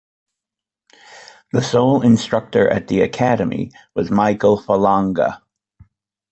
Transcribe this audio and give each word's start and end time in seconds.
The 1.53 1.61
sole 1.61 2.01
instructor 2.01 2.67
at 2.67 2.87
the 2.87 3.01
academy 3.01 3.71
was 3.93 4.09
Michael 4.09 4.59
Falanga. 4.59 5.43